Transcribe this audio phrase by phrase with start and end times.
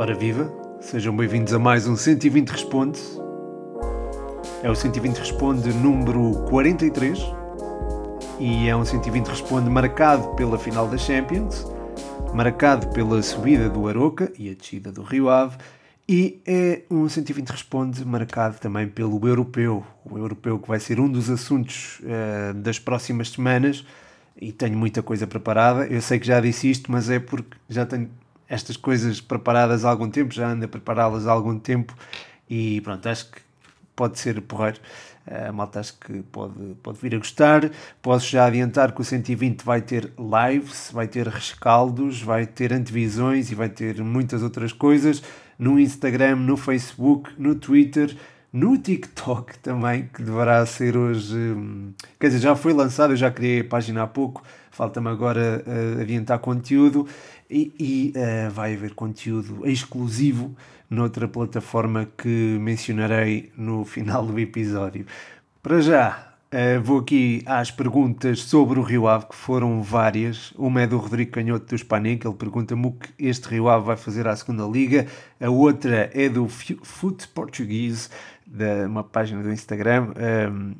[0.00, 0.50] Ora viva,
[0.80, 2.98] sejam bem-vindos a mais um 120 Responde.
[4.62, 7.18] É o 120 Responde número 43
[8.38, 11.66] e é um 120 Responde marcado pela final da Champions,
[12.32, 15.58] marcado pela subida do Aroca e a descida do Rio Ave
[16.08, 21.12] e é um 120 Responde marcado também pelo Europeu, o Europeu que vai ser um
[21.12, 23.84] dos assuntos uh, das próximas semanas
[24.40, 25.86] e tenho muita coisa preparada.
[25.88, 28.08] Eu sei que já disse isto, mas é porque já tenho
[28.50, 31.94] estas coisas preparadas há algum tempo, já ando a prepará-las há algum tempo
[32.48, 33.40] e pronto, acho que
[33.94, 34.80] pode ser porreiro.
[35.26, 37.70] Eh, a malta acho que pode, pode vir a gostar.
[38.02, 43.52] Posso já adiantar que o 120 vai ter lives, vai ter rescaldos, vai ter antevisões
[43.52, 45.22] e vai ter muitas outras coisas
[45.56, 48.16] no Instagram, no Facebook, no Twitter,
[48.52, 51.36] no TikTok também, que deverá ser hoje.
[51.36, 55.62] Hum, quer dizer, já foi lançado, eu já criei a página há pouco, falta-me agora
[55.66, 57.06] uh, adiantar conteúdo
[57.50, 60.54] e, e uh, vai haver conteúdo exclusivo
[60.88, 65.06] noutra plataforma que mencionarei no final do episódio.
[65.62, 70.52] Para já, Uh, vou aqui às perguntas sobre o Rio Ave, que foram várias.
[70.58, 73.96] Uma é do Rodrigo Canhoto do Hispanic, ele pergunta-me o que este Rio Ave vai
[73.96, 75.06] fazer à segunda Liga.
[75.40, 78.10] A outra é do Foot Português,
[78.44, 80.12] de uma página do Instagram.
[80.50, 80.74] Um,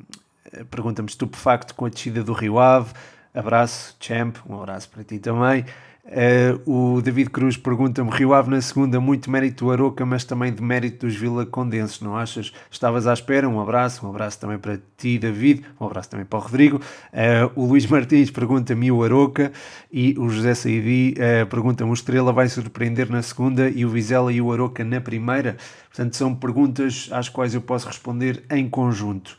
[0.69, 2.91] pergunta-me estupefacto com a descida do Rio Ave.
[3.33, 5.63] Abraço, champ, um abraço para ti também.
[6.03, 10.51] Uh, o David Cruz pergunta-me: Rio Ave na segunda, muito mérito do Aroca, mas também
[10.51, 12.51] de mérito dos Vila Condenses, não achas?
[12.71, 13.47] Estavas à espera?
[13.47, 16.77] Um abraço, um abraço também para ti, David, um abraço também para o Rodrigo.
[16.77, 19.51] Uh, o Luís Martins pergunta-me o Aroca
[19.91, 24.33] e o José Saidi uh, pergunta-me: o Estrela vai surpreender na segunda e o Vizela
[24.33, 25.55] e o Aroca na primeira?
[25.87, 29.37] Portanto, são perguntas às quais eu posso responder em conjunto.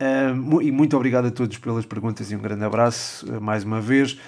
[0.00, 4.18] Uh, e muito obrigado a todos pelas perguntas e um grande abraço mais uma vez.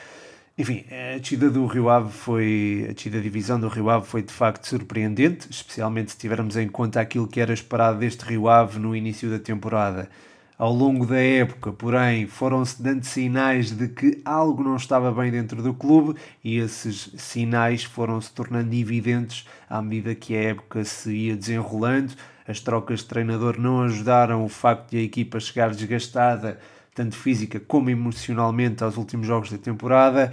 [0.58, 4.22] Enfim, a descida do Rio Ave foi, a descida da divisão do Rio Ave foi
[4.22, 8.78] de facto surpreendente, especialmente se tivermos em conta aquilo que era esperado deste Rio Ave
[8.78, 10.08] no início da temporada.
[10.56, 15.62] Ao longo da época, porém, foram-se dando sinais de que algo não estava bem dentro
[15.62, 21.12] do clube e esses sinais foram se tornando evidentes à medida que a época se
[21.14, 22.14] ia desenrolando.
[22.48, 26.58] As trocas de treinador não ajudaram o facto de a equipa chegar desgastada
[26.96, 30.32] tanto física como emocionalmente, aos últimos jogos da temporada.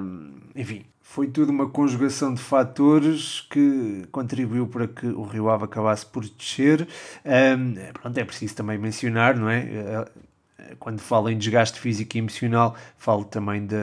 [0.00, 5.64] Um, enfim, foi tudo uma conjugação de fatores que contribuiu para que o Rio Ave
[5.64, 6.86] acabasse por descer.
[7.24, 10.06] Um, pronto, é preciso também mencionar, não é?
[10.78, 13.76] Quando falo em desgaste físico e emocional, falo também de,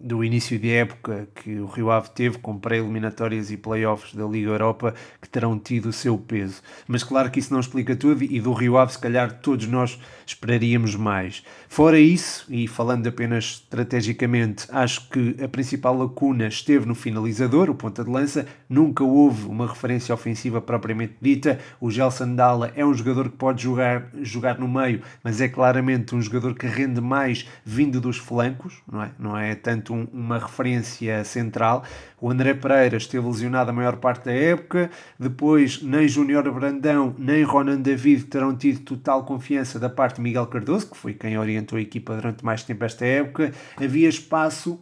[0.00, 4.50] do início de época que o Rio Ave teve, com pré-eliminatórias e playoffs da Liga
[4.50, 6.62] Europa, que terão tido o seu peso.
[6.88, 10.00] Mas claro que isso não explica tudo e do Rio Ave, se calhar, todos nós
[10.26, 11.44] esperaríamos mais.
[11.68, 17.74] Fora isso, e falando apenas estrategicamente, acho que a principal lacuna esteve no finalizador, o
[17.74, 18.46] ponta de lança.
[18.68, 21.58] Nunca houve uma referência ofensiva propriamente dita.
[21.80, 26.14] O Gelson Dalla é um jogador que pode jogar, jogar no meio, mas é claramente
[26.14, 29.10] um jogador que rende mais vindo dos flancos, não é?
[29.18, 31.84] Não é tanto um, uma referência central.
[32.20, 37.42] O André Pereira esteve lesionado a maior parte da época, depois nem Júnior Brandão nem
[37.42, 41.78] Ronan David terão tido total confiança da parte de Miguel Cardoso, que foi quem orientou
[41.78, 43.52] a equipa durante mais tempo esta época.
[43.76, 44.78] Havia espaço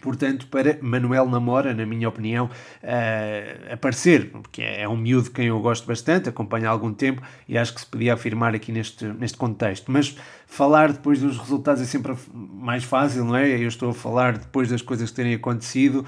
[0.00, 5.46] portanto, para Manuel Namora, na minha opinião, uh, aparecer, porque é, é um miúdo quem
[5.46, 9.04] eu gosto bastante, acompanho há algum tempo e acho que se podia afirmar aqui neste,
[9.04, 9.90] neste contexto.
[9.90, 10.16] Mas
[10.46, 13.48] falar depois dos resultados é sempre mais fácil, não é?
[13.48, 16.04] Eu estou a falar depois das coisas que terem acontecido,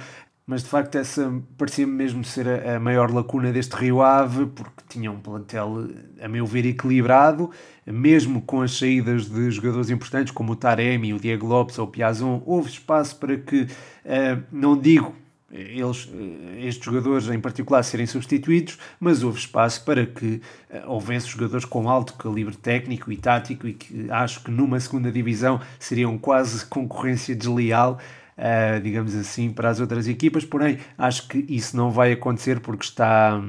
[0.46, 5.10] mas de facto essa parecia-me mesmo ser a, maior lacuna deste Rio Ave, porque tinha
[5.10, 5.88] um plantel,
[6.22, 7.50] a meu ver, equilibrado,
[7.84, 11.90] mesmo com as saídas de jogadores importantes como o Taremi, o Diego Lopes ou o
[11.90, 15.14] Piazon, houve espaço para que, uh, não digo
[15.50, 20.40] eles, eh, estes jogadores em particular serem substituídos, mas houve espaço para que
[20.70, 25.10] uh, houvesse jogadores com alto calibre técnico e tático e que acho que numa segunda
[25.10, 27.98] divisão seriam quase concorrência desleal
[28.36, 32.84] uh, digamos assim, para as outras equipas, porém acho que isso não vai acontecer porque
[32.84, 33.42] está,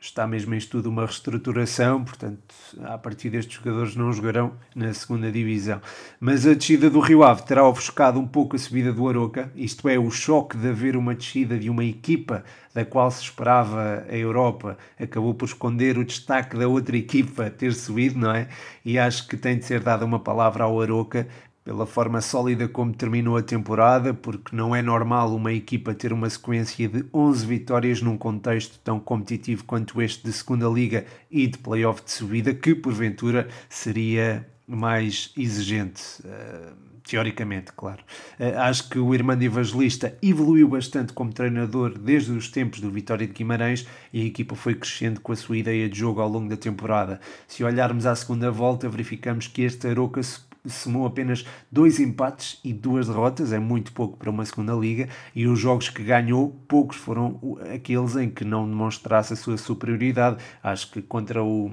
[0.00, 5.30] está mesmo em estudo uma reestruturação, portanto, a partir destes jogadores não jogarão na segunda
[5.30, 5.80] divisão.
[6.20, 9.88] Mas a descida do Rio Ave terá ofuscado um pouco a subida do Aroca, isto
[9.88, 12.44] é, o choque de haver uma descida de uma equipa
[12.74, 17.72] da qual se esperava a Europa, acabou por esconder o destaque da outra equipa ter
[17.72, 18.48] subido, não é?
[18.84, 21.28] E acho que tem de ser dada uma palavra ao Aroca
[21.64, 26.28] pela forma sólida como terminou a temporada, porque não é normal uma equipa ter uma
[26.28, 31.56] sequência de 11 vitórias num contexto tão competitivo quanto este de segunda liga e de
[31.56, 36.02] playoff de subida, que porventura seria mais exigente.
[36.20, 38.02] Uh, teoricamente, claro.
[38.38, 43.26] Uh, acho que o Irmão Evangelista evoluiu bastante como treinador desde os tempos do Vitória
[43.26, 46.48] de Guimarães e a equipa foi crescendo com a sua ideia de jogo ao longo
[46.48, 47.20] da temporada.
[47.48, 50.20] Se olharmos à segunda volta, verificamos que este Aroca
[50.66, 55.46] somou apenas dois empates e duas derrotas, é muito pouco para uma segunda liga, e
[55.46, 57.38] os jogos que ganhou, poucos foram
[57.74, 60.42] aqueles em que não demonstrasse a sua superioridade.
[60.62, 61.70] Acho que contra o,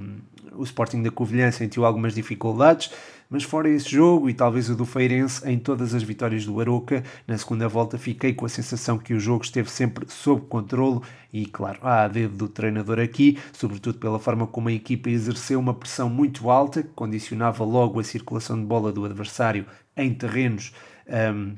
[0.53, 2.91] o Sporting da Covilhã sentiu algumas dificuldades,
[3.29, 7.03] mas fora esse jogo e talvez o do Feirense, em todas as vitórias do Aroca,
[7.25, 11.01] na segunda volta fiquei com a sensação que o jogo esteve sempre sob controlo
[11.31, 15.59] e, claro, há a dedo do treinador aqui, sobretudo pela forma como a equipa exerceu
[15.59, 19.65] uma pressão muito alta, que condicionava logo a circulação de bola do adversário
[19.95, 20.73] em terrenos.
[21.07, 21.55] Um,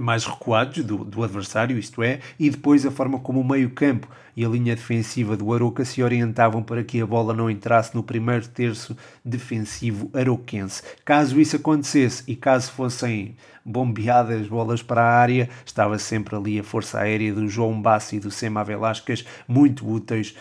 [0.00, 4.44] mais recuados do, do adversário, isto é, e depois a forma como o meio-campo e
[4.44, 8.46] a linha defensiva do Aroca se orientavam para que a bola não entrasse no primeiro
[8.48, 10.82] terço defensivo aroquense.
[11.04, 16.64] Caso isso acontecesse e caso fossem bombeadas bolas para a área, estava sempre ali a
[16.64, 20.36] força aérea do João Bassi e do Sema Velasquez, muito úteis,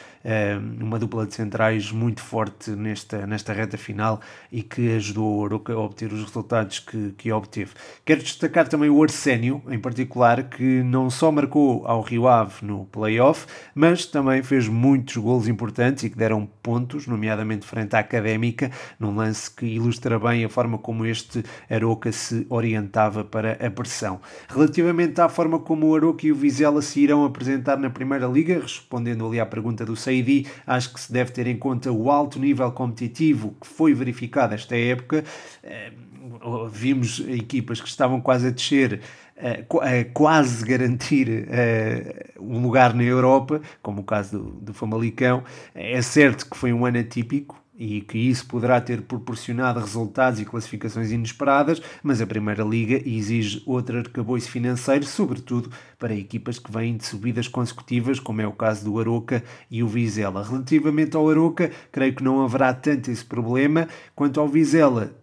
[0.81, 4.19] uma dupla de centrais muito forte nesta, nesta reta final
[4.51, 7.71] e que ajudou o Aroca a obter os resultados que, que obteve.
[8.03, 12.85] Quero destacar também o Arsénio, em particular, que não só marcou ao Rio Ave no
[12.85, 18.71] play-off, mas também fez muitos golos importantes e que deram pontos, nomeadamente frente à Académica,
[18.99, 24.19] num lance que ilustra bem a forma como este Aroca se orientava para a pressão.
[24.49, 28.59] Relativamente à forma como o Aroca e o Vizela se irão apresentar na Primeira Liga,
[28.59, 29.95] respondendo ali à pergunta do
[30.65, 34.75] Acho que se deve ter em conta o alto nível competitivo que foi verificado esta
[34.75, 35.23] época.
[35.63, 35.91] Eh,
[36.69, 39.01] vimos equipas que estavam quase a descer
[39.37, 45.43] a quase garantir uh, um lugar na Europa, como o caso do, do Famalicão.
[45.73, 50.45] É certo que foi um ano atípico, e que isso poderá ter proporcionado resultados e
[50.45, 55.69] classificações inesperadas, mas a Primeira Liga exige outro arcabouço financeiro, sobretudo
[55.99, 59.87] para equipas que vêm de subidas consecutivas, como é o caso do Aroca e o
[59.87, 60.43] Vizela.
[60.43, 63.87] Relativamente ao Aroca, creio que não haverá tanto esse problema.
[64.15, 65.13] Quanto ao Vizela,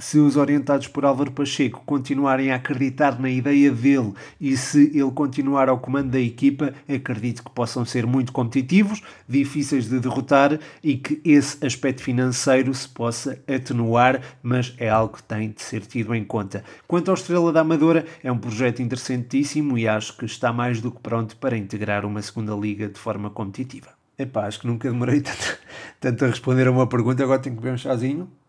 [0.00, 5.10] se os orientados por Álvaro Pacheco continuarem a acreditar na ideia dele e se ele
[5.12, 10.96] continuar ao comando da equipa, acredito que possam ser muito competitivos, difíceis de derrotar e
[10.96, 16.14] que esse aspecto financeiro se possa atenuar, mas é algo que tem de ser tido
[16.14, 16.64] em conta.
[16.88, 20.90] Quanto ao Estrela da Amadora, é um projeto interessantíssimo e acho que está mais do
[20.90, 23.90] que pronto para integrar uma segunda liga de forma competitiva.
[24.18, 25.58] Epá, acho que nunca demorei tanto,
[25.98, 28.39] tanto a responder a uma pergunta, agora tenho que beber um chazinho.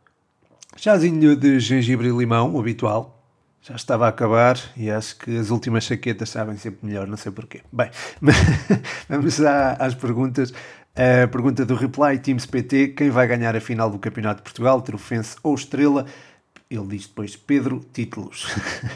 [0.84, 3.24] Chazinho de gengibre e limão, habitual.
[3.62, 7.32] Já estava a acabar e acho que as últimas chaquetas sabem sempre melhor, não sei
[7.32, 7.62] porquê.
[7.72, 7.92] Bem,
[9.08, 10.52] vamos às perguntas.
[10.96, 14.82] A pergunta do Reply Teams PT: quem vai ganhar a final do Campeonato de Portugal,
[14.82, 16.08] Trofense ou Estrela?
[16.68, 18.48] Ele diz depois Pedro Títulos.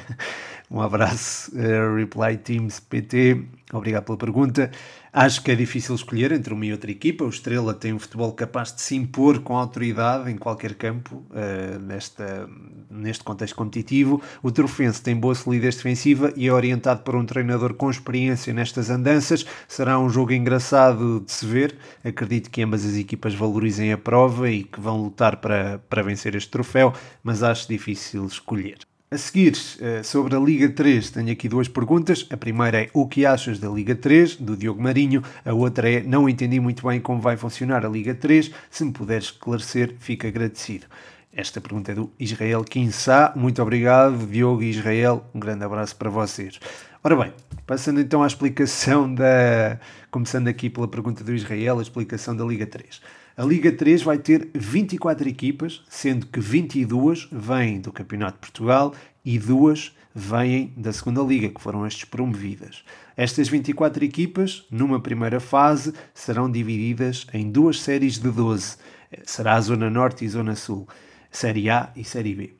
[0.71, 3.43] um abraço, uh, Reply Teams PT.
[3.71, 4.71] Obrigado pela pergunta.
[5.17, 7.23] Acho que é difícil escolher entre uma e outra equipa.
[7.23, 11.79] O Estrela tem um futebol capaz de se impor com autoridade em qualquer campo uh,
[11.79, 12.49] nesta,
[12.91, 14.21] neste contexto competitivo.
[14.43, 18.89] O Trofense tem boa solidez defensiva e é orientado para um treinador com experiência nestas
[18.89, 19.45] andanças.
[19.69, 21.77] Será um jogo engraçado de se ver.
[22.03, 26.35] Acredito que ambas as equipas valorizem a prova e que vão lutar para, para vencer
[26.35, 26.91] este troféu,
[27.23, 28.79] mas acho difícil escolher.
[29.15, 32.27] A seguir, eh, sobre a Liga 3, tenho aqui duas perguntas.
[32.29, 35.23] A primeira é o que achas da Liga 3, do Diogo Marinho.
[35.45, 38.51] A outra é não entendi muito bem como vai funcionar a Liga 3.
[38.69, 40.87] Se me puderes esclarecer, fico agradecido.
[41.31, 43.31] Esta pergunta é do Israel Kinsá.
[43.37, 45.25] Muito obrigado, Diogo e Israel.
[45.33, 46.59] Um grande abraço para vocês.
[47.01, 47.31] Ora bem,
[47.65, 49.79] passando então à explicação da.
[50.11, 52.99] Começando aqui pela pergunta do Israel, a explicação da Liga 3.
[53.37, 58.95] A Liga 3 vai ter 24 equipas, sendo que 22 vêm do Campeonato de Portugal
[59.25, 62.85] e duas vêm da Segunda Liga, que foram as despromovidas.
[63.17, 68.77] Estas 24 equipas, numa primeira fase, serão divididas em duas séries de 12.
[69.25, 70.87] Será a Zona Norte e Zona Sul,
[71.29, 72.53] Série A e Série B.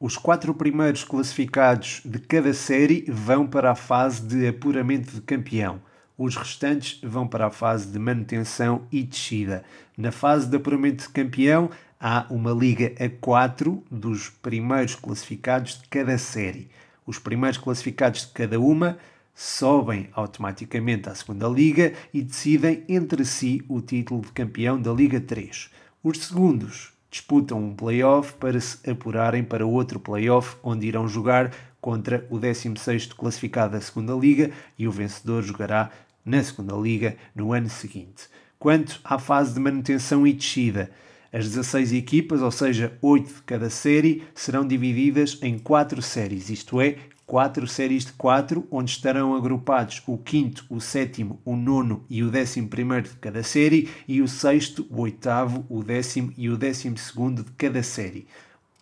[0.00, 5.80] Os quatro primeiros classificados de cada série vão para a fase de apuramento de campeão.
[6.16, 9.64] Os restantes vão para a fase de manutenção e descida.
[9.96, 11.68] Na fase de apuramento de campeão,
[11.98, 16.68] há uma liga a 4 dos primeiros classificados de cada série.
[17.04, 18.96] Os primeiros classificados de cada uma
[19.34, 25.20] sobem automaticamente à segunda liga e decidem entre si o título de campeão da Liga
[25.20, 25.68] 3.
[26.00, 31.50] Os segundos disputam um play-off para se apurarem para outro play-off onde irão jogar
[31.84, 35.90] contra o 16º classificado da segunda liga e o vencedor jogará
[36.24, 38.26] na segunda liga no ano seguinte.
[38.58, 40.90] Quanto à fase de manutenção e descida,
[41.30, 46.80] As 16 equipas, ou seja, 8 de cada série, serão divididas em 4 séries, isto
[46.80, 52.22] é, 4 séries de 4, onde estarão agrupados o quinto, o sétimo, o nono e
[52.22, 56.56] o décimo primeiro de cada série, e o sexto, o oitavo, o décimo e o
[56.56, 58.26] décimo segundo de cada série.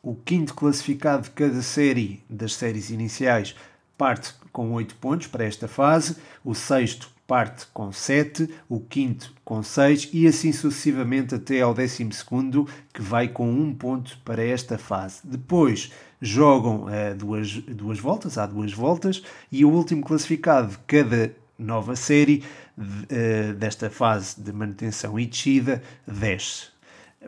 [0.02, 3.54] O quinto classificado de cada série das séries iniciais
[3.96, 9.62] parte com 8 pontos para esta fase, o sexto parte com 7, o quinto com
[9.62, 14.76] 6 e assim sucessivamente até ao décimo segundo, que vai com 1 ponto para esta
[14.76, 15.20] fase.
[15.22, 21.32] Depois jogam uh, duas, duas voltas, há duas voltas, e o último classificado de cada
[21.56, 22.42] nova série
[22.76, 26.71] uh, desta fase de manutenção e descida desce.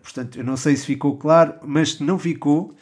[0.02, 2.74] Portanto, eu não sei se ficou claro, mas se não ficou,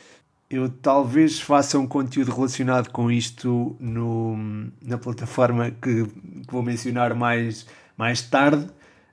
[0.50, 4.36] eu talvez faça um conteúdo relacionado com isto no,
[4.82, 7.66] na plataforma que, que vou mencionar mais,
[7.96, 8.66] mais tarde.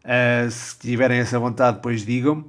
[0.04, 2.46] Uh, se tiverem essa vontade, depois digam-me.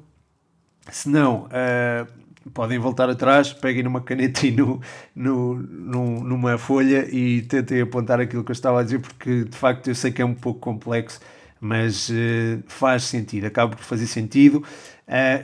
[0.91, 4.81] Se não, uh, podem voltar atrás, peguem numa caneta e no,
[5.15, 9.57] no, no, numa folha e tentem apontar aquilo que eu estava a dizer, porque de
[9.57, 11.21] facto eu sei que é um pouco complexo,
[11.61, 14.65] mas uh, faz sentido, acaba por fazer sentido.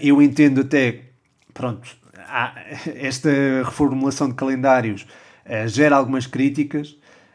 [0.00, 1.00] eu entendo até,
[1.52, 1.96] pronto,
[2.96, 3.30] esta
[3.64, 5.06] reformulação de calendários
[5.46, 6.90] uh, gera algumas críticas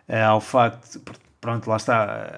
[0.07, 1.01] uh, ao facto,
[1.39, 2.31] pronto, lá está,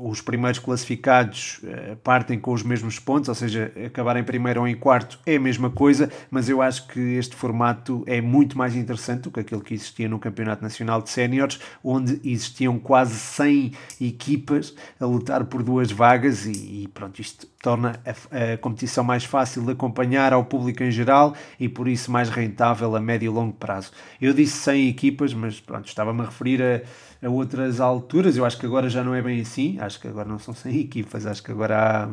[0.00, 4.68] os primeiros classificados uh, partem com os mesmos pontos, ou seja, acabar em primeiro ou
[4.68, 8.74] em quarto é a mesma coisa, mas eu acho que este formato é muito mais
[8.74, 13.72] interessante do que aquele que existia no Campeonato Nacional de Séniores, onde existiam quase 100
[14.00, 19.24] equipas a lutar por duas vagas e, e pronto, isto torna a, a, competição mais
[19.24, 23.28] fácil de acompanhar ao público em geral e por isso mais rentável a médio e
[23.28, 23.90] longo prazo.
[24.20, 26.82] Eu disse 100 equipas, mas pronto, estava-me a referir a
[27.22, 28.36] a outras alturas.
[28.36, 29.78] Eu acho que agora já não é bem assim.
[29.80, 31.26] Acho que agora não são 100 equipas.
[31.26, 32.08] Acho que agora há,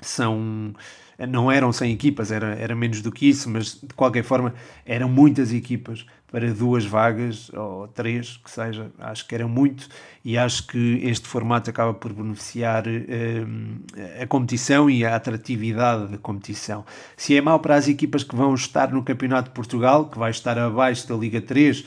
[0.00, 0.74] são.
[1.28, 4.54] Não eram 100 equipas, era, era menos do que isso, mas de qualquer forma
[4.84, 8.90] eram muitas equipas para duas vagas ou três, que seja.
[8.98, 9.88] Acho que eram muito
[10.24, 13.44] e acho que este formato acaba por beneficiar eh,
[14.20, 16.84] a competição e a atratividade da competição.
[17.16, 20.32] Se é mau para as equipas que vão estar no Campeonato de Portugal, que vai
[20.32, 21.84] estar abaixo da Liga 3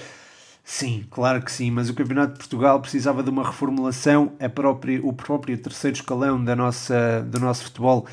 [0.69, 4.33] Sim, claro que sim, mas o Campeonato de Portugal precisava de uma reformulação.
[4.37, 8.05] A própria, o próprio terceiro escalão da nossa, do nosso futebol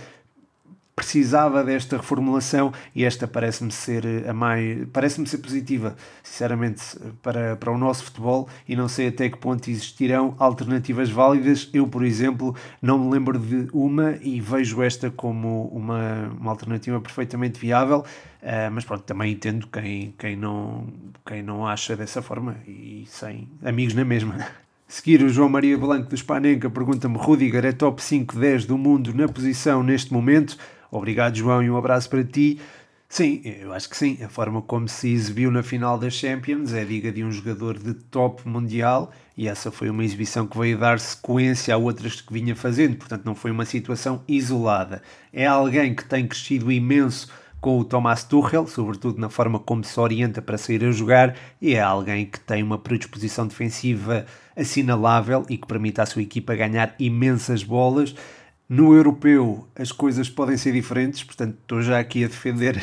[0.94, 6.82] precisava desta reformulação e esta parece-me ser a mais parece-me ser positiva sinceramente
[7.22, 11.86] para, para o nosso futebol e não sei até que ponto existirão alternativas válidas eu
[11.88, 17.58] por exemplo não me lembro de uma e vejo esta como uma, uma alternativa perfeitamente
[17.58, 18.04] viável
[18.44, 20.86] Uh, mas pronto, também entendo quem, quem, não,
[21.24, 24.36] quem não acha dessa forma e sem amigos na mesma.
[24.86, 29.14] Seguir o João Maria Blanco do Spanenka pergunta-me: Rudiger é top 5, 10 do mundo
[29.14, 30.58] na posição neste momento?
[30.96, 32.60] Obrigado, João, e um abraço para ti.
[33.08, 34.18] Sim, eu acho que sim.
[34.22, 37.94] A forma como se exibiu na final das Champions é diga de um jogador de
[37.94, 42.54] top mundial e essa foi uma exibição que veio dar sequência a outras que vinha
[42.54, 45.02] fazendo, portanto, não foi uma situação isolada.
[45.32, 47.28] É alguém que tem crescido imenso
[47.60, 51.74] com o Thomas Tuchel, sobretudo na forma como se orienta para sair a jogar, e
[51.74, 56.94] é alguém que tem uma predisposição defensiva assinalável e que permite à sua equipa ganhar
[56.98, 58.14] imensas bolas.
[58.66, 62.83] No europeu as coisas podem ser diferentes, portanto estou já aqui a defender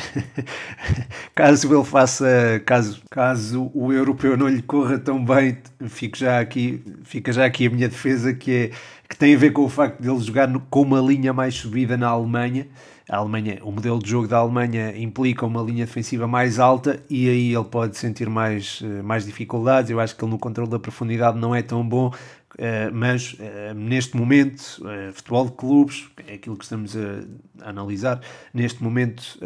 [1.34, 5.58] caso ele faça, caso, caso o europeu não lhe corra tão bem,
[5.88, 8.70] fico já aqui, fica já aqui a minha defesa que é
[9.08, 11.54] que tem a ver com o facto de ele jogar no, com uma linha mais
[11.54, 12.66] subida na Alemanha
[13.12, 17.28] a Alemanha, o modelo de jogo da Alemanha implica uma linha defensiva mais alta e
[17.28, 19.90] aí ele pode sentir mais, eh, mais dificuldades.
[19.90, 22.10] Eu acho que ele no controle da profundidade não é tão bom,
[22.92, 24.82] mas eh, neste momento,
[25.14, 28.20] futebol de clubes, é aquilo que estamos a, analisar.
[28.52, 29.38] Neste momento,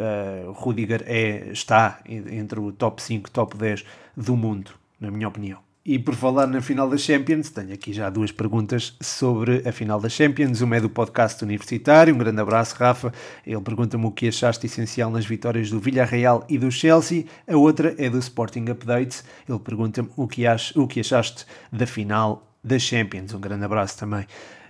[0.53, 3.85] Rudiger é, está entre o top 5, top 10
[4.15, 5.67] do mundo, na minha opinião.
[5.89, 10.01] E por falar na final da Champions, tenho aqui já duas perguntas sobre a final
[10.01, 10.59] da Champions.
[10.59, 12.13] Uma é do podcast universitário.
[12.13, 13.13] Um grande abraço, Rafa.
[13.45, 17.23] Ele pergunta-me o que achaste essencial nas vitórias do Villarreal e do Chelsea.
[17.49, 19.23] A outra é do Sporting Updates.
[19.47, 20.43] Ele pergunta-me o, que
[20.75, 23.33] o que achaste da final da Champions.
[23.33, 24.25] Um grande abraço também.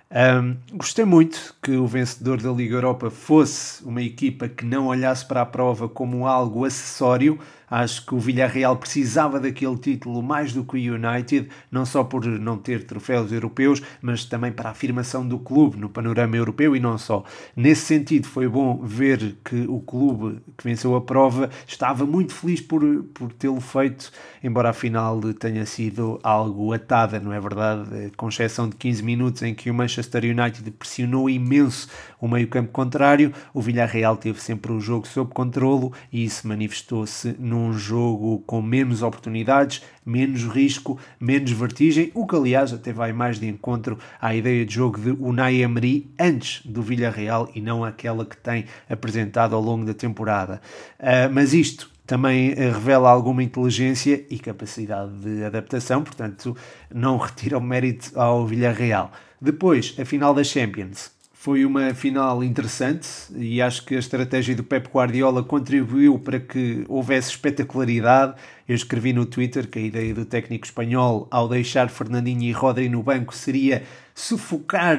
[0.09, 5.25] Um, gostei muito que o vencedor da Liga Europa fosse uma equipa que não olhasse
[5.25, 7.37] para a prova como algo acessório,
[7.69, 12.25] Acho que o Villarreal precisava daquele título mais do que o United, não só por
[12.25, 16.79] não ter troféus europeus, mas também para a afirmação do clube no panorama europeu e
[16.79, 17.25] não só.
[17.55, 22.61] Nesse sentido, foi bom ver que o clube que venceu a prova estava muito feliz
[22.61, 22.81] por,
[23.13, 28.11] por tê-lo feito, embora a final tenha sido algo atada, não é verdade?
[28.15, 31.87] Com exceção de 15 minutos em que o Manchester United pressionou imenso
[32.19, 37.73] o meio-campo contrário, o Villarreal teve sempre o jogo sob controlo e isso manifestou-se num
[37.73, 43.47] jogo com menos oportunidades, menos risco, menos vertigem, o que aliás até vai mais de
[43.47, 48.37] encontro à ideia de jogo de Unai Emery antes do Villarreal e não aquela que
[48.37, 50.61] tem apresentado ao longo da temporada.
[50.99, 56.55] Uh, mas isto também eh, revela alguma inteligência e capacidade de adaptação, portanto,
[56.89, 59.11] não retira o mérito ao Villarreal.
[59.41, 61.16] Depois, a final da Champions.
[61.39, 66.83] Foi uma final interessante e acho que a estratégia do Pep Guardiola contribuiu para que
[66.89, 68.33] houvesse espetacularidade.
[68.67, 72.89] Eu escrevi no Twitter que a ideia do técnico espanhol, ao deixar Fernandinho e Rodri
[72.89, 73.83] no banco, seria
[74.13, 74.97] sufocar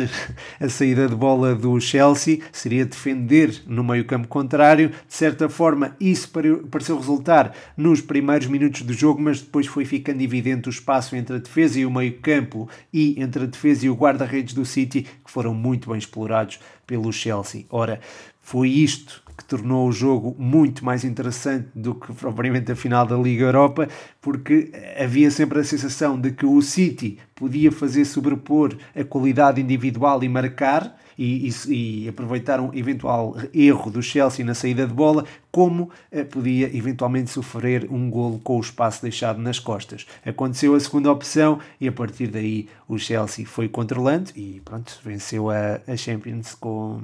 [0.59, 4.89] a saída de bola do Chelsea, seria defender no meio-campo contrário.
[4.89, 6.31] De certa forma, isso
[6.71, 11.37] pareceu resultar nos primeiros minutos do jogo, mas depois foi ficando evidente o espaço entre
[11.37, 15.31] a defesa e o meio-campo e entre a defesa e o guarda-redes do City, que
[15.31, 17.67] foram muito bem explorados pelo Chelsea.
[17.69, 18.01] Ora,
[18.49, 23.15] foi isto que tornou o jogo muito mais interessante do que propriamente a final da
[23.15, 23.87] Liga Europa,
[24.23, 30.25] porque havia sempre a sensação de que o City podia fazer sobrepor a qualidade individual
[30.25, 30.99] e marcar.
[31.21, 36.23] E, e, e, aproveitar um eventual erro do Chelsea na saída de bola, como eh,
[36.23, 40.07] podia eventualmente sofrer um golo com o espaço deixado nas costas.
[40.25, 45.51] Aconteceu a segunda opção e a partir daí o Chelsea foi controlando e pronto, venceu
[45.51, 47.01] a, a Champions com,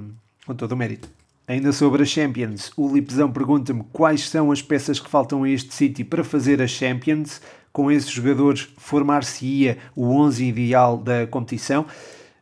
[0.47, 1.09] com todo o mérito.
[1.47, 5.75] Ainda sobre a Champions, o Lipzão pergunta-me quais são as peças que faltam a este
[5.75, 7.39] City para fazer a Champions.
[7.71, 11.85] Com esses jogadores, formar-se-ia o 11 ideal da competição.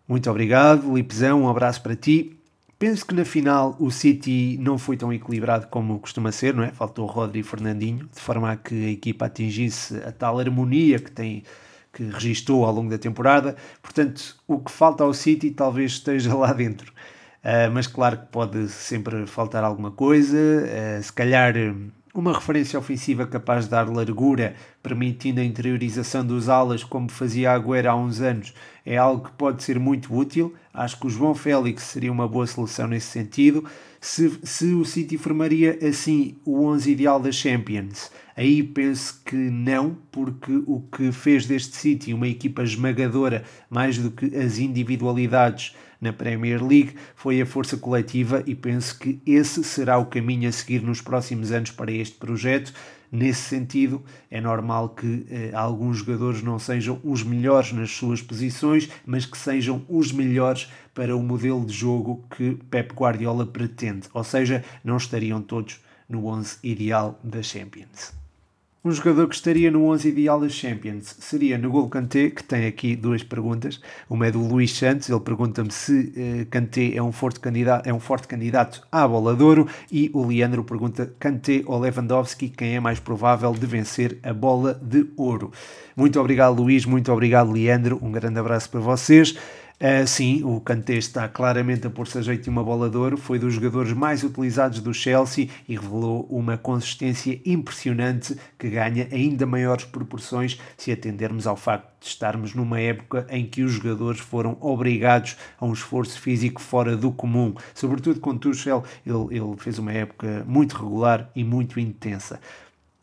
[0.07, 2.39] Muito obrigado, Lipzão, um abraço para ti.
[2.79, 6.71] Penso que na final o City não foi tão equilibrado como costuma ser, não é?
[6.71, 11.11] Faltou Rodri e Fernandinho, de forma a que a equipa atingisse a tal harmonia que
[11.11, 11.43] tem
[11.93, 13.57] que registou ao longo da temporada.
[13.83, 16.93] Portanto, o que falta ao City talvez esteja lá dentro.
[17.45, 21.55] Uh, mas claro que pode sempre faltar alguma coisa, uh, se calhar
[22.15, 27.89] uma referência ofensiva capaz de dar largura, permitindo a interiorização dos alas como fazia Agüero
[27.89, 28.53] há uns anos,
[28.85, 30.55] é algo que pode ser muito útil.
[30.75, 33.65] Acho que o João Félix seria uma boa solução nesse sentido.
[34.01, 39.97] Se, se o City formaria assim o 11 ideal da Champions, aí penso que não,
[40.11, 46.13] porque o que fez deste City uma equipa esmagadora mais do que as individualidades na
[46.13, 50.83] Premier League foi a força coletiva e penso que esse será o caminho a seguir
[50.83, 52.75] nos próximos anos para este projeto.
[53.11, 58.89] Nesse sentido, é normal que eh, alguns jogadores não sejam os melhores nas suas posições,
[59.07, 64.09] mas que sejam os melhores para o modelo de jogo que Pep Guardiola pretende.
[64.13, 68.22] Ou seja, não estariam todos no 11 ideal da Champions.
[68.85, 72.97] Um jogador que estaria no 11 ideal das Champions seria N'Golo Kanté, que tem aqui
[72.97, 73.81] duas perguntas.
[74.11, 77.95] Uma é do Luís Santos, ele pergunta-me se uh, Kanté é um, forte candidato, é
[77.95, 82.75] um forte candidato à bola de ouro e o Leandro pergunta Kanté ou Lewandowski, quem
[82.75, 85.53] é mais provável de vencer a bola de ouro.
[85.97, 89.39] Muito obrigado Luís, muito obrigado Leandro, um grande abraço para vocês.
[89.83, 93.17] Uh, sim, o Kanté está claramente a pôr-se a jeito de uma bola de ouro,
[93.17, 99.45] foi dos jogadores mais utilizados do Chelsea e revelou uma consistência impressionante que ganha ainda
[99.45, 104.57] maiores proporções se atendermos ao facto de estarmos numa época em que os jogadores foram
[104.61, 107.53] obrigados a um esforço físico fora do comum.
[107.75, 112.39] Sobretudo com Tuchel, ele, ele fez uma época muito regular e muito intensa.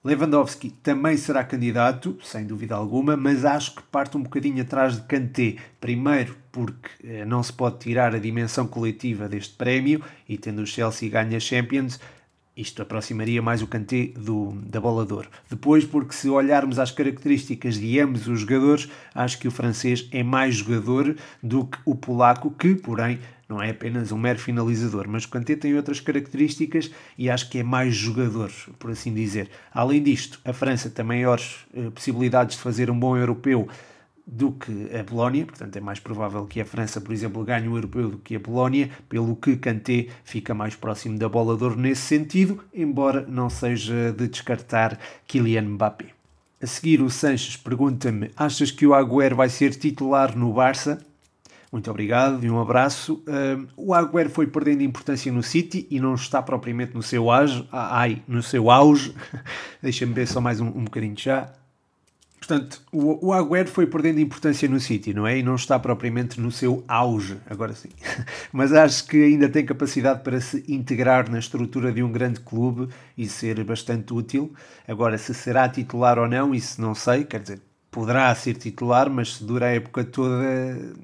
[0.10, 5.04] Lewandowski também será candidato, sem dúvida alguma, mas acho que parte um bocadinho atrás de
[5.04, 5.58] Kanté.
[5.80, 10.65] Primeiro, porque eh, não se pode tirar a dimensão coletiva deste prémio e tendo o
[10.65, 12.00] Chelsea ganha Champions,
[12.60, 15.30] isto aproximaria mais o Kanté do, da bola de ouro.
[15.50, 20.22] Depois, porque se olharmos às características de ambos os jogadores, acho que o francês é
[20.24, 23.19] mais jogador do que o polaco, que, porém,
[23.50, 27.58] não é apenas um mero finalizador, mas o Kanté tem outras características e acho que
[27.58, 29.50] é mais jogador, por assim dizer.
[29.74, 33.67] Além disto, a França tem maiores eh, possibilidades de fazer um bom europeu
[34.31, 37.75] do que a Polónia, portanto é mais provável que a França, por exemplo, ganhe o
[37.75, 41.75] europeu do que a Polónia, pelo que Kanté fica mais próximo da bola de ouro
[41.75, 46.05] nesse sentido, embora não seja de descartar Kylian Mbappé.
[46.61, 51.03] A seguir, o Sanches pergunta-me: achas que o Agüero vai ser titular no Barça?
[51.71, 53.23] Muito obrigado e um abraço.
[53.77, 57.67] O Agüero foi perdendo importância no City e não está propriamente no seu auge.
[57.71, 59.15] Ai, no seu auge.
[59.81, 61.53] Deixa-me ver só mais um, um bocadinho já.
[62.49, 65.38] Portanto, o, o Agüero foi perdendo importância no City, não é?
[65.38, 67.89] E não está propriamente no seu auge, agora sim.
[68.51, 72.91] Mas acho que ainda tem capacidade para se integrar na estrutura de um grande clube
[73.15, 74.51] e ser bastante útil.
[74.88, 77.23] Agora, se será titular ou não, isso não sei.
[77.23, 80.43] Quer dizer, poderá ser titular, mas se dura a época toda,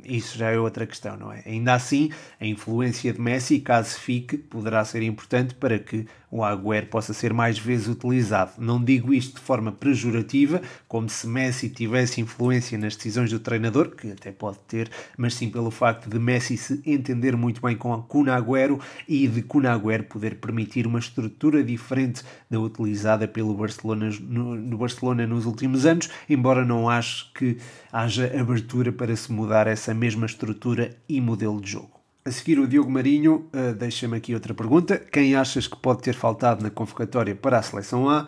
[0.04, 1.42] isso já é outra questão, não é?
[1.46, 6.88] Ainda assim, a influência de Messi, caso fique, poderá ser importante para que o Agüero
[6.88, 8.52] possa ser mais vezes utilizado.
[8.58, 13.96] Não digo isto de forma pejorativa, como se Messi tivesse influência nas decisões do treinador,
[13.96, 17.94] que até pode ter, mas sim pelo facto de Messi se entender muito bem com
[17.94, 23.54] a Kun Agüero e de Kun Agüero poder permitir uma estrutura diferente da utilizada pelo
[23.54, 27.58] Barcelona no, no Barcelona nos últimos anos, embora não ache que
[27.92, 31.96] haja abertura para se mudar essa mesma estrutura e modelo de jogo.
[32.28, 34.98] A seguir, o Diogo Marinho uh, deixa-me aqui outra pergunta.
[34.98, 38.26] Quem achas que pode ter faltado na convocatória para a seleção A?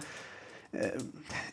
[0.72, 1.04] Uh,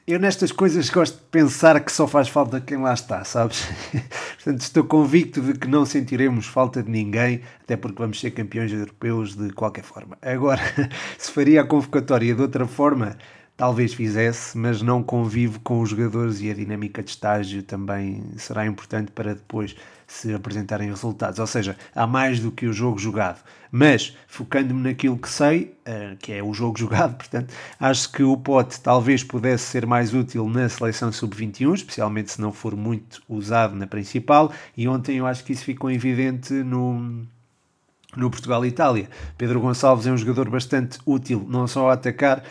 [0.07, 3.67] eu nestas coisas gosto de pensar que só faz falta quem lá está, sabes?
[4.37, 8.71] Portanto, estou convicto de que não sentiremos falta de ninguém, até porque vamos ser campeões
[8.71, 10.19] europeus de qualquer forma.
[10.21, 10.61] Agora,
[11.17, 13.17] se faria a convocatória de outra forma,
[13.57, 18.67] talvez fizesse, mas não convivo com os jogadores e a dinâmica de estágio também será
[18.67, 21.39] importante para depois se apresentarem resultados.
[21.39, 23.43] Ou seja, há mais do que o jogo jogado.
[23.71, 28.37] Mas, focando-me naquilo que sei, uh, que é o jogo jogado, portanto, acho que o
[28.37, 33.75] pote talvez pudesse ser mais útil na seleção sub-21, especialmente se não for muito usado
[33.75, 34.53] na principal.
[34.77, 37.27] E ontem eu acho que isso ficou evidente no,
[38.17, 39.09] no Portugal-Itália.
[39.37, 42.43] Pedro Gonçalves é um jogador bastante útil, não só a atacar,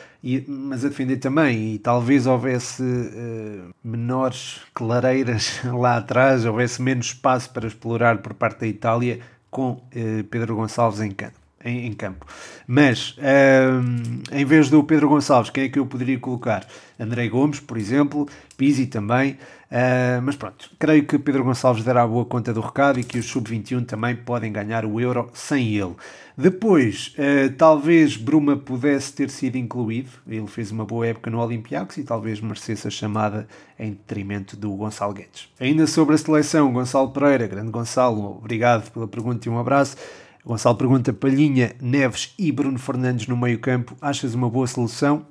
[0.47, 1.75] mas a defender também.
[1.75, 8.61] E talvez houvesse uh, menores clareiras lá atrás, houvesse menos espaço para explorar por parte
[8.61, 11.43] da Itália com uh, Pedro Gonçalves em campo.
[11.65, 12.25] Em, em campo.
[12.67, 16.67] Mas, uh, em vez do Pedro Gonçalves, quem é que eu poderia colocar?
[16.99, 19.37] André Gomes, por exemplo, Pizzi também.
[19.73, 23.25] Uh, mas pronto, creio que Pedro Gonçalves dará boa conta do recado e que os
[23.25, 25.95] sub-21 também podem ganhar o Euro sem ele.
[26.37, 31.97] Depois, uh, talvez Bruma pudesse ter sido incluído, ele fez uma boa época no Olympiacos
[31.97, 33.47] e talvez merecesse a chamada
[33.79, 35.49] em detrimento do Gonçalo Guedes.
[35.59, 39.97] Ainda sobre a seleção, Gonçalo Pereira, grande Gonçalo, obrigado pela pergunta e um abraço.
[40.45, 45.25] Gonçalo pergunta: Palhinha, Neves e Bruno Fernandes no meio-campo, achas uma boa solução?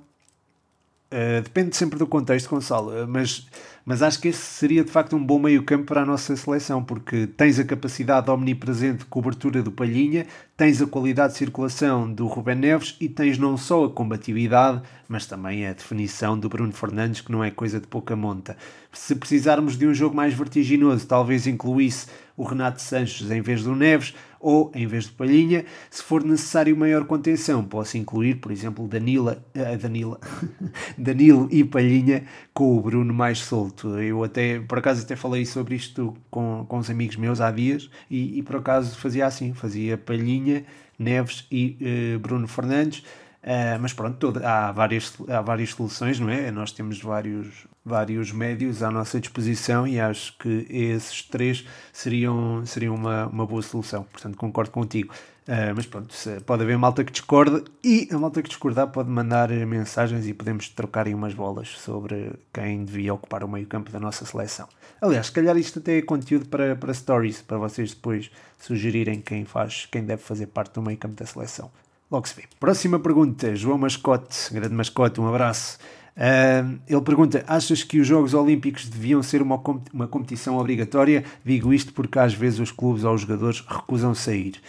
[1.13, 3.47] Uh, depende sempre do contexto, Gonçalo, mas
[3.85, 7.27] mas acho que esse seria de facto um bom meio-campo para a nossa seleção, porque
[7.27, 12.57] tens a capacidade omnipresente de cobertura do Palhinha, tens a qualidade de circulação do Ruben
[12.57, 17.33] Neves e tens não só a combatividade, mas também a definição do Bruno Fernandes, que
[17.33, 18.57] não é coisa de pouca monta.
[18.92, 23.75] Se precisarmos de um jogo mais vertiginoso, talvez incluísse o Renato Sanches em vez do
[23.75, 25.64] Neves ou em vez de Palhinha.
[25.90, 30.21] Se for necessário maior contenção, posso incluir, por exemplo, Danila, uh, Danila,
[30.99, 33.99] Danilo e Palhinha com o Bruno mais solto.
[33.99, 37.91] Eu até, por acaso, até falei sobre isto com, com os amigos meus há dias
[38.11, 40.65] e, e por acaso fazia assim, fazia Palhinha,
[40.99, 41.77] Neves e
[42.17, 43.03] uh, Bruno Fernandes
[43.43, 46.53] Uh, mas pronto, toda, há, várias, há várias soluções, não é?
[46.53, 52.95] Nós temos vários, vários médios à nossa disposição e acho que esses três seriam, seriam
[52.95, 54.05] uma, uma boa solução.
[54.05, 55.12] Portanto, concordo contigo.
[55.42, 56.14] Uh, mas pronto,
[56.47, 60.68] pode haver malta que discorda e a malta que discordar pode mandar mensagens e podemos
[60.68, 64.68] trocar aí umas bolas sobre quem devia ocupar o meio campo da nossa seleção.
[65.01, 69.45] Aliás, se calhar isto até é conteúdo para, para stories, para vocês depois sugerirem quem
[69.45, 71.68] faz, quem deve fazer parte do meio campo da seleção.
[72.09, 72.45] Logo se vê.
[72.61, 75.77] Próxima pergunta, João Mascote, grande mascote, um abraço.
[76.16, 79.61] Uh, ele pergunta: Achas que os Jogos Olímpicos deviam ser uma,
[79.92, 81.25] uma competição obrigatória?
[81.44, 84.61] Digo isto porque às vezes os clubes ou os jogadores recusam sair.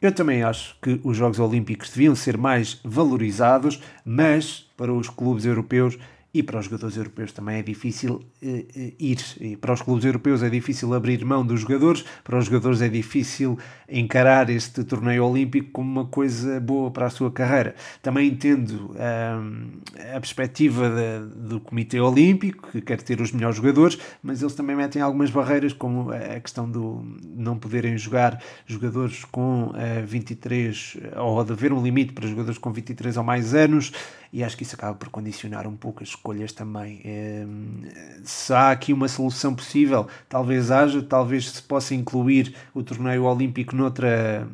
[0.00, 5.44] Eu também acho que os Jogos Olímpicos deviam ser mais valorizados, mas para os clubes
[5.44, 5.98] europeus
[6.38, 9.18] e para os jogadores europeus também é difícil uh, ir.
[9.40, 12.88] E para os clubes europeus é difícil abrir mão dos jogadores, para os jogadores é
[12.88, 17.74] difícil encarar este torneio olímpico como uma coisa boa para a sua carreira.
[18.00, 19.80] Também entendo um,
[20.14, 24.76] a perspectiva de, do Comitê Olímpico, que quer ter os melhores jogadores, mas eles também
[24.76, 27.02] metem algumas barreiras, como a questão do
[27.34, 32.58] não poderem jogar jogadores com uh, eh, 23, ou de haver um limite para jogadores
[32.58, 33.90] com 23 ou mais anos,
[34.32, 37.00] e acho que isso acaba por condicionar um pouco as escolhas também.
[37.04, 37.82] Um,
[38.22, 43.74] se há aqui uma solução possível, talvez haja, talvez se possa incluir o torneio olímpico
[43.74, 44.46] noutra,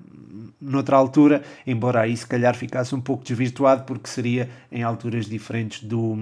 [0.60, 5.82] noutra altura, embora aí se calhar ficasse um pouco desvirtuado, porque seria em alturas diferentes
[5.82, 6.16] do,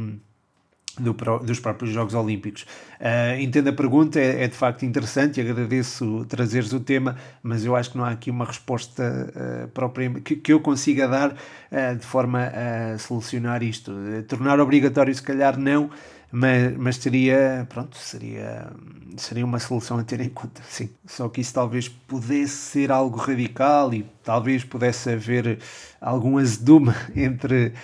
[0.98, 2.62] do, dos próprios Jogos Olímpicos.
[3.00, 7.64] Uh, entendo a pergunta, é, é, de facto interessante e agradeço trazeres o tema, mas
[7.64, 11.32] eu acho que não há aqui uma resposta uh, própria que, que, eu consiga dar
[11.32, 13.92] uh, de forma a solucionar isto.
[14.28, 15.90] tornar obrigatório, se calhar, não,
[16.32, 18.72] mas, mas seria, pronto, seria,
[19.18, 20.88] seria uma solução a ter em conta, sim.
[21.04, 25.58] Só que isso talvez pudesse ser algo radical e talvez pudesse haver
[26.00, 27.74] algum azedume entre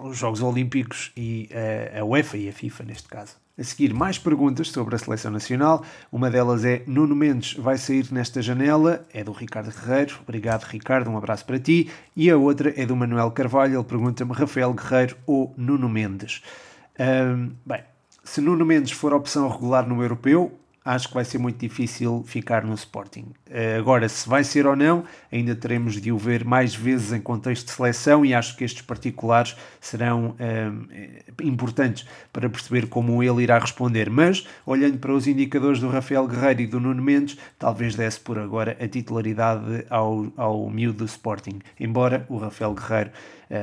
[0.00, 1.50] os Jogos Olímpicos e
[1.94, 3.36] a, a UEFA e a FIFA, neste caso.
[3.58, 5.84] A seguir, mais perguntas sobre a seleção nacional.
[6.10, 9.06] Uma delas é: Nuno Mendes vai sair nesta janela?
[9.12, 10.20] É do Ricardo Guerreiro.
[10.22, 11.10] Obrigado, Ricardo.
[11.10, 11.90] Um abraço para ti.
[12.16, 13.76] E a outra é do Manuel Carvalho.
[13.76, 16.40] Ele pergunta-me: Rafael Guerreiro ou Nuno Mendes?
[17.64, 17.82] Bem,
[18.30, 22.64] se Nuno Mendes for opção regular no europeu, acho que vai ser muito difícil ficar
[22.64, 23.26] no Sporting.
[23.50, 27.20] Eh, agora, se vai ser ou não, ainda teremos de o ver mais vezes em
[27.20, 30.70] contexto de seleção e acho que estes particulares serão eh,
[31.42, 34.08] importantes para perceber como ele irá responder.
[34.08, 38.38] Mas, olhando para os indicadores do Rafael Guerreiro e do Nuno Mendes, talvez desse por
[38.38, 41.58] agora a titularidade ao, ao miúdo do Sporting.
[41.80, 43.10] Embora o Rafael Guerreiro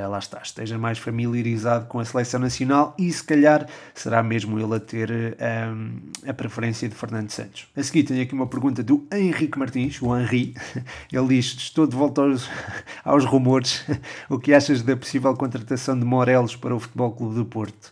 [0.10, 4.76] lá está, esteja mais familiarizado com a seleção nacional e se calhar será mesmo ele
[4.76, 7.68] a ter uh, a preferência de Fernando Santos.
[7.76, 10.54] A seguir tenho aqui uma pergunta do Henrique Martins, o Henri.
[11.12, 12.50] Ele diz: Estou de volta aos,
[13.04, 13.86] aos rumores.
[14.30, 17.92] o que achas da possível contratação de Morelos para o Futebol Clube do Porto?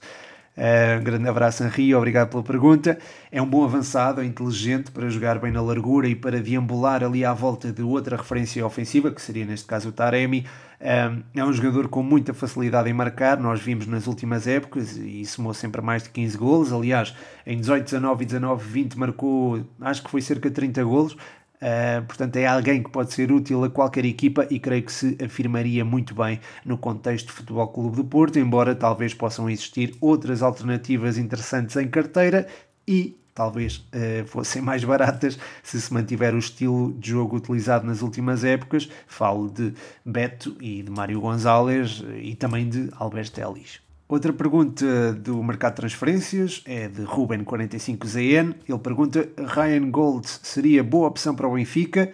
[0.58, 2.98] Uh, um grande abraço, Henri, obrigado pela pergunta.
[3.30, 7.26] É um bom avançado, é inteligente para jogar bem na largura e para deambular ali
[7.26, 10.46] à volta de outra referência ofensiva, que seria neste caso o Taremi.
[10.80, 15.54] É um jogador com muita facilidade em marcar, nós vimos nas últimas épocas e somou
[15.54, 16.74] sempre mais de 15 golos.
[16.74, 21.18] Aliás, em 18, 19 e 19, 20 marcou, acho que foi cerca de 30 golos.
[21.56, 25.18] Uh, portanto, é alguém que pode ser útil a qualquer equipa e creio que se
[25.24, 30.42] afirmaria muito bem no contexto do Futebol Clube do Porto, embora talvez possam existir outras
[30.44, 32.46] alternativas interessantes em carteira
[32.88, 38.02] e talvez uh, fossem mais baratas se se mantiver o estilo de jogo utilizado nas
[38.02, 38.90] últimas épocas.
[39.06, 43.82] Falo de Beto e de Mário Gonzalez e também de Alberto Ellis.
[44.08, 48.56] Outra pergunta do mercado de transferências é de Ruben45ZN.
[48.68, 52.12] Ele pergunta: Ryan Gold seria boa opção para o Benfica?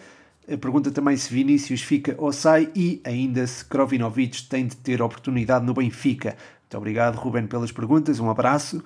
[0.60, 5.65] Pergunta também se Vinícius fica ou sai e ainda se Krovinovic tem de ter oportunidade
[5.65, 6.36] no Benfica.
[6.63, 8.19] Muito obrigado, Ruben, pelas perguntas.
[8.19, 8.81] Um abraço.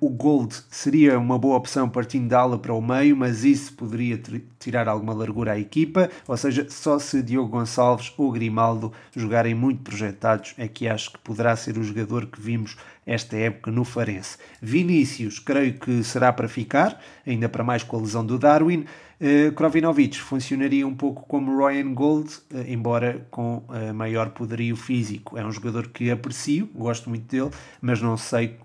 [0.00, 4.18] O Gold seria uma boa opção partindo da ala para o meio, mas isso poderia
[4.58, 9.82] tirar alguma largura à equipa, ou seja, só se Diogo Gonçalves ou Grimaldo jogarem muito
[9.82, 12.74] projetados é que acho que poderá ser o jogador que vimos
[13.06, 14.38] esta época no Farense.
[14.62, 18.86] Vinícius, creio que será para ficar, ainda para mais com a lesão do Darwin.
[19.20, 25.36] Uh, funcionaria um pouco como Ryan Gold, uh, embora com uh, maior poderio físico.
[25.36, 27.50] É um jogador que aprecio, gosto muito dele,
[27.82, 28.56] mas não sei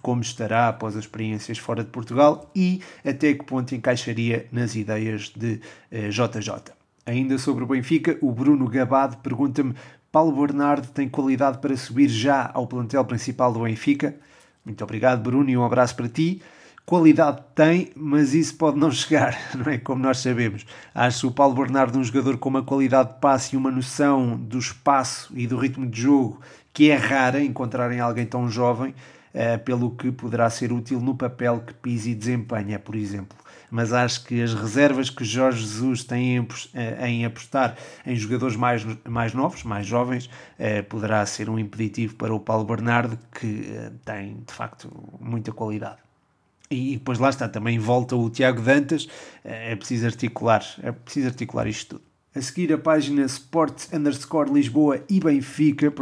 [0.00, 5.32] como estará após as experiências fora de Portugal e até que ponto encaixaria nas ideias
[5.34, 5.60] de
[5.90, 6.72] JJ.
[7.04, 9.74] Ainda sobre o Benfica, o Bruno Gabado pergunta-me:
[10.12, 14.14] Paulo Bernardo tem qualidade para subir já ao plantel principal do Benfica?
[14.64, 16.40] Muito obrigado, Bruno, e um abraço para ti.
[16.86, 19.78] Qualidade tem, mas isso pode não chegar, não é?
[19.78, 20.66] Como nós sabemos.
[20.94, 24.58] Acho o Paulo Bernardo um jogador com uma qualidade de passe e uma noção do
[24.58, 26.40] espaço e do ritmo de jogo
[26.74, 28.90] que é rara encontrar em alguém tão jovem,
[29.32, 33.38] uh, pelo que poderá ser útil no papel que Pizzi desempenha, por exemplo.
[33.70, 38.84] Mas acho que as reservas que Jorge Jesus tem em, eh, apostar em jogadores mais,
[39.08, 43.70] mais novos, mais jovens, uh, poderá ser um impeditivo para o Paulo Bernardo, que
[44.04, 46.03] tem de facto muita qualidade.
[46.70, 49.06] E depois lá está, também volta o Tiago Dantas,
[49.44, 52.14] eh, é preciso articular, é preciso articular isto tudo.
[52.34, 55.92] A seguir a página Sport underscore Lisboa e Benfica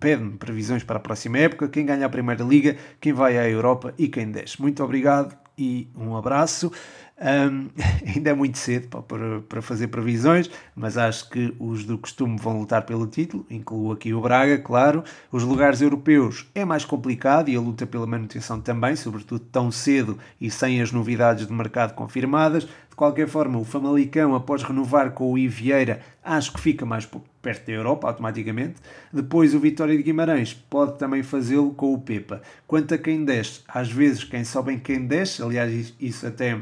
[0.00, 3.94] pede-me previsões para a próxima época, quem ganha a Primeira Liga, quem vai à Europa
[3.96, 4.60] e quem desce.
[4.60, 6.72] Muito obrigado e um abraço.
[7.20, 7.70] Um,
[8.14, 12.58] ainda é muito cedo para, para fazer previsões, mas acho que os do costume vão
[12.58, 15.04] lutar pelo título, incluo aqui o Braga, claro.
[15.30, 20.18] Os lugares europeus é mais complicado e a luta pela manutenção também, sobretudo tão cedo
[20.40, 22.64] e sem as novidades de mercado confirmadas.
[22.64, 27.08] De qualquer forma, o Famalicão, após renovar com o Ivieira, acho que fica mais
[27.42, 28.76] perto da Europa automaticamente.
[29.12, 32.40] Depois, o Vitória de Guimarães pode também fazê-lo com o Pepa.
[32.68, 36.60] Quanto a quem desce, às vezes quem sobe em quem desce, aliás, isso até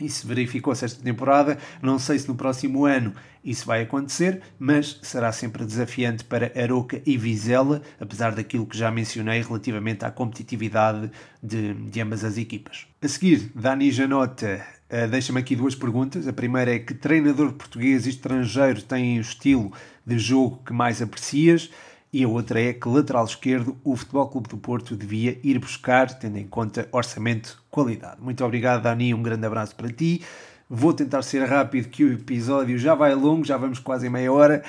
[0.00, 1.58] isso verificou-se esta temporada.
[1.80, 7.00] Não sei se no próximo ano isso vai acontecer, mas será sempre desafiante para Aroca
[7.04, 11.10] e Vizela, apesar daquilo que já mencionei relativamente à competitividade
[11.42, 12.86] de, de ambas as equipas.
[13.02, 16.26] A seguir, Dani Janota uh, deixa-me aqui duas perguntas.
[16.26, 19.72] A primeira é que treinador português e estrangeiro tem o estilo
[20.06, 21.70] de jogo que mais aprecias?
[22.14, 26.16] E a outra é que lateral esquerdo o Futebol Clube do Porto devia ir buscar,
[26.16, 28.22] tendo em conta orçamento, qualidade.
[28.22, 30.22] Muito obrigado, Dani, um grande abraço para ti.
[30.70, 34.32] Vou tentar ser rápido, que o episódio já vai longo, já vamos quase em meia
[34.32, 34.62] hora.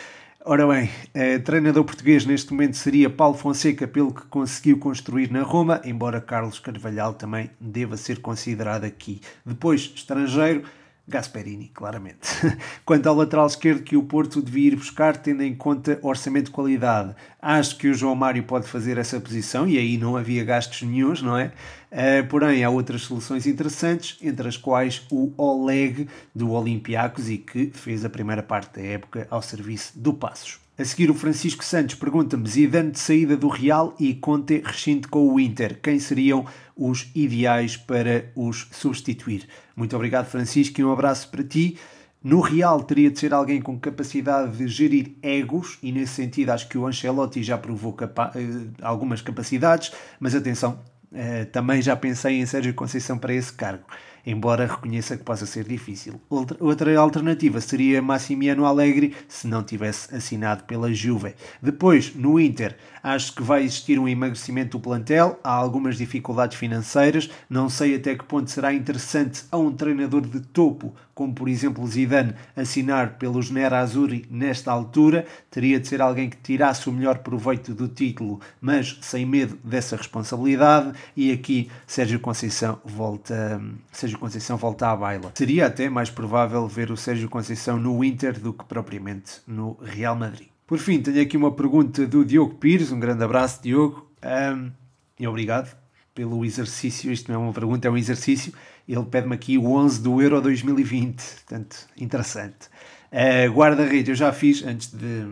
[0.44, 5.44] Ora bem, eh, treinador português neste momento seria Paulo Fonseca, pelo que conseguiu construir na
[5.44, 9.22] Roma, embora Carlos Carvalhal também deva ser considerado aqui.
[9.46, 10.64] Depois, estrangeiro,
[11.08, 12.28] Gasperini, claramente.
[12.84, 16.52] Quanto ao lateral esquerdo que o Porto devia ir buscar, tendo em conta orçamento de
[16.52, 20.82] qualidade, acho que o João Mário pode fazer essa posição e aí não havia gastos
[20.82, 21.52] nenhums, não é?
[21.91, 27.72] Uh, porém, há outras soluções interessantes, entre as quais o Oleg do Olympiacos e que
[27.74, 30.64] fez a primeira parte da época ao serviço do Passos.
[30.78, 35.26] A seguir, o Francisco Santos pergunta-me: Zidane de saída do Real e Conte rescinde com
[35.26, 35.80] o Inter.
[35.82, 39.48] Quem seriam os ideais para os substituir?
[39.74, 41.78] Muito obrigado, Francisco, e um abraço para ti.
[42.22, 46.68] No Real teria de ser alguém com capacidade de gerir egos, e nesse sentido acho
[46.68, 50.80] que o Ancelotti já provou capa eh, algumas capacidades, mas atenção,
[51.14, 53.86] eh, também já pensei em Sérgio Conceição para esse cargo
[54.26, 56.20] embora reconheça que possa ser difícil.
[56.30, 61.36] Outra, alternativa seria Massimiano Allegri, se não tivesse assinado pela Juve.
[61.62, 67.30] Depois, no Inter, acho que vai existir um emagrecimento do plantel, há algumas dificuldades financeiras,
[67.48, 71.86] não sei até que ponto será interessante a um treinador de topo, como por exemplo
[71.86, 77.76] Zidane, assinar pelos Nerazzurri nesta altura, teria de ser alguém que tirasse o melhor proveito
[77.76, 84.89] do título, mas sem medo dessa responsabilidade, e aqui Sérgio Conceição volta, Sérgio Conceição volta
[84.89, 85.32] à baila.
[85.36, 90.15] Seria até mais provável ver o Sérgio Conceição no Inter do que propriamente no Real
[90.15, 90.55] Madrid.
[90.67, 92.91] Por fim, tenho aqui uma pergunta do Diogo Pires.
[92.91, 94.10] Um grande abraço, Diogo.
[94.23, 94.71] Um,
[95.19, 95.78] e obrigado
[96.15, 97.12] pelo exercício.
[97.12, 98.51] Isto não é uma pergunta, é um exercício.
[98.89, 101.21] Ele pede-me aqui o 11 do Euro 2020.
[101.21, 102.67] Portanto, interessante.
[103.12, 105.28] Uh, Guarda-redes, eu já fiz antes, de,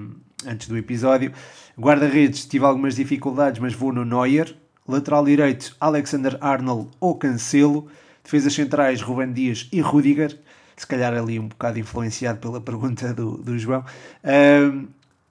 [0.46, 1.34] antes do episódio.
[1.80, 4.56] Guarda-redes, tive algumas dificuldades, mas vou no Neuer.
[4.88, 7.88] Lateral direito, Alexander Arnold ou Cancelo.
[8.24, 10.38] Defesas centrais, Ruben Dias e Rudiger.
[10.76, 13.84] Se calhar ali um bocado influenciado pela pergunta do, do João.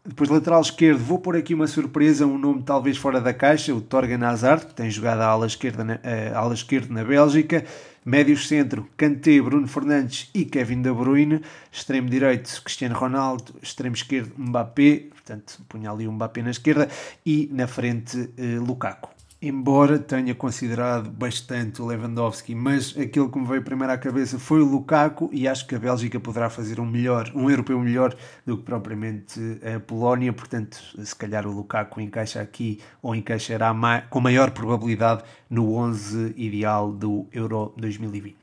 [0.05, 3.81] Depois, lateral esquerdo, vou pôr aqui uma surpresa, um nome talvez fora da caixa, o
[3.81, 6.01] Torgan Hazard, que tem jogado a ala esquerda na,
[6.35, 7.65] a ala esquerda na Bélgica.
[8.05, 11.41] Médios centro, Kanté, Bruno Fernandes e Kevin De Bruyne.
[11.71, 13.55] Extremo direito, Cristiano Ronaldo.
[13.63, 15.05] Extremo esquerdo, Mbappé.
[15.09, 16.89] Portanto, punha ali o Mbappé na esquerda.
[17.25, 19.09] E na frente, eh, Lukaku
[19.43, 24.63] embora tenha considerado bastante o Lewandowski, mas aquilo que me veio primeiro à cabeça foi
[24.63, 28.15] o Lukaku e acho que a Bélgica poderá fazer um melhor, um europeu melhor
[28.47, 29.41] do que propriamente
[29.75, 33.75] a Polónia, portanto, se calhar o Lukaku encaixa aqui ou encaixará
[34.09, 38.37] com maior probabilidade no 11 ideal do Euro 2020.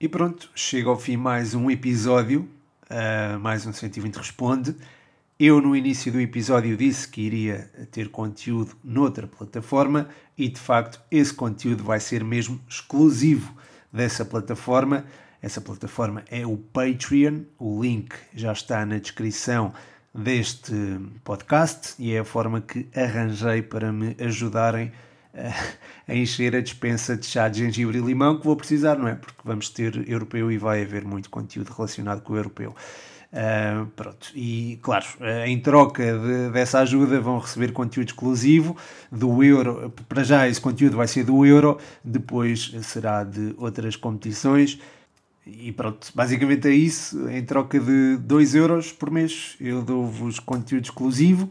[0.00, 2.48] E pronto, chega ao fim mais um episódio,
[2.90, 4.74] uh, mais um 120 Responde.
[5.38, 10.98] Eu, no início do episódio, disse que iria ter conteúdo noutra plataforma e, de facto,
[11.10, 13.54] esse conteúdo vai ser mesmo exclusivo
[13.92, 15.04] dessa plataforma.
[15.42, 17.42] Essa plataforma é o Patreon.
[17.58, 19.74] O link já está na descrição
[20.14, 20.72] deste
[21.22, 24.90] podcast e é a forma que arranjei para me ajudarem
[26.08, 29.14] a encher a dispensa de chá de gengibre e limão que vou precisar, não é?
[29.14, 32.74] Porque vamos ter europeu e vai haver muito conteúdo relacionado com o europeu.
[33.36, 38.74] Uh, pronto, e claro, uh, em troca de, dessa ajuda vão receber conteúdo exclusivo
[39.12, 39.92] do Euro.
[40.08, 44.80] Para já, esse conteúdo vai ser do Euro, depois será de outras competições.
[45.46, 47.28] E pronto, basicamente é isso.
[47.28, 51.50] Em troca de 2 euros por mês, eu dou-vos conteúdo exclusivo.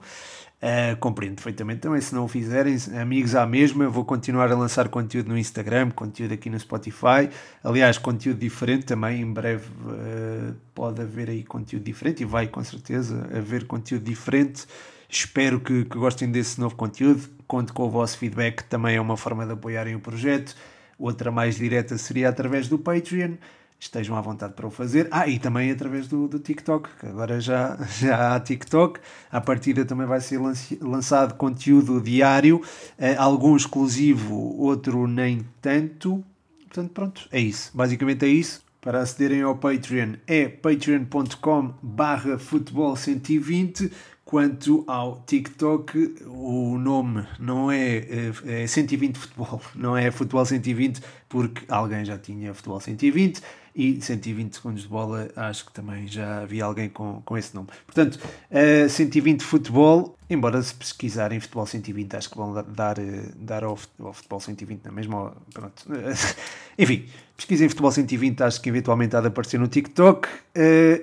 [0.56, 2.02] Uh, compreendo perfeitamente também.
[2.02, 6.34] Se não o fizerem, amigos à mesma, vou continuar a lançar conteúdo no Instagram, conteúdo
[6.34, 7.30] aqui no Spotify.
[7.64, 9.22] Aliás, conteúdo diferente também.
[9.22, 14.66] Em breve uh, pode haver aí conteúdo diferente e vai com certeza haver conteúdo diferente.
[15.10, 17.30] Espero que, que gostem desse novo conteúdo.
[17.48, 20.56] Conto com o vosso feedback, também é uma forma de apoiarem o projeto.
[20.98, 23.34] Outra mais direta seria através do Patreon
[23.80, 25.08] estejam à vontade para o fazer.
[25.12, 29.00] Ah, e também através do, do TikTok, que agora já, já há TikTok.
[29.32, 30.40] À partida também vai ser
[30.82, 32.62] lançado conteúdo diário,
[32.98, 36.24] eh, algum exclusivo, outro nem tanto.
[36.68, 37.72] Portanto, pronto, é isso.
[37.74, 38.64] Basicamente é isso.
[38.82, 43.92] Para acederem ao Patreon é patreon.com barra futebol 120
[44.26, 51.64] Quanto ao TikTok, o nome não é, é 120 Futebol, não é Futebol 120, porque
[51.70, 53.40] alguém já tinha Futebol 120
[53.76, 57.68] e 120 segundos de bola, acho que também já havia alguém com, com esse nome.
[57.86, 62.96] Portanto, uh, 120 futebol, embora se pesquisarem futebol 120, acho que vão dar,
[63.36, 65.36] dar ao, ao futebol 120 na mesma.
[65.54, 65.86] Pronto.
[66.80, 70.32] Enfim, pesquisem futebol 120, acho que eventualmente há de aparecer no TikTok uh,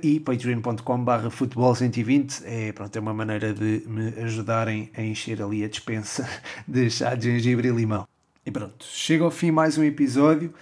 [0.02, 5.62] e patreon.com/barra futebol 120 é, pronto, é uma maneira de me ajudarem a encher ali
[5.62, 6.26] a dispensa
[6.66, 8.08] de chá de gengibre e limão.
[8.46, 10.52] E pronto, chega ao fim mais um episódio.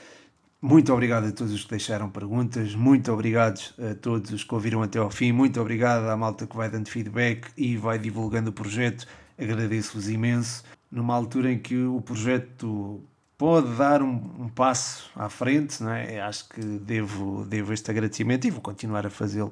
[0.62, 4.82] Muito obrigado a todos os que deixaram perguntas, muito obrigado a todos os que ouviram
[4.82, 8.52] até ao fim, muito obrigado à malta que vai dando feedback e vai divulgando o
[8.52, 9.06] projeto.
[9.38, 10.62] Agradeço-vos imenso.
[10.90, 13.02] Numa altura em que o projeto
[13.38, 16.20] pode dar um, um, passo à frente, não é?
[16.20, 19.50] acho que devo, devo este agradecimento e vou continuar a fazê-lo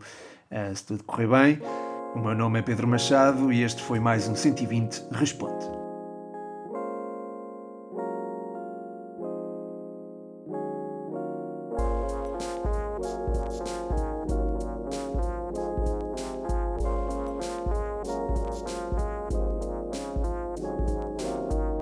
[0.51, 1.59] uh, se tudo correr bem.
[2.15, 5.78] O meu nome é Pedro Machado e este foi mais um 120 Responde.